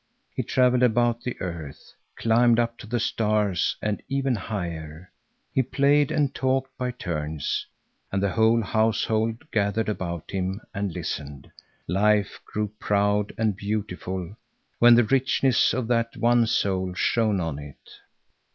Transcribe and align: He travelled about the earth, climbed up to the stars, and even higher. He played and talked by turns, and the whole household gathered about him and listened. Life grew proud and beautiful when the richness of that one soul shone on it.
He 0.35 0.41
travelled 0.41 0.81
about 0.81 1.21
the 1.21 1.39
earth, 1.41 1.93
climbed 2.15 2.57
up 2.57 2.75
to 2.79 2.87
the 2.87 2.99
stars, 2.99 3.75
and 3.83 4.01
even 4.09 4.33
higher. 4.33 5.11
He 5.53 5.61
played 5.61 6.09
and 6.11 6.33
talked 6.33 6.75
by 6.75 6.89
turns, 6.89 7.67
and 8.11 8.19
the 8.19 8.31
whole 8.31 8.63
household 8.63 9.43
gathered 9.51 9.87
about 9.89 10.31
him 10.31 10.59
and 10.73 10.91
listened. 10.91 11.51
Life 11.87 12.39
grew 12.45 12.69
proud 12.79 13.31
and 13.37 13.55
beautiful 13.55 14.35
when 14.79 14.95
the 14.95 15.03
richness 15.03 15.71
of 15.71 15.87
that 15.89 16.17
one 16.17 16.47
soul 16.47 16.95
shone 16.95 17.39
on 17.39 17.59
it. 17.59 17.87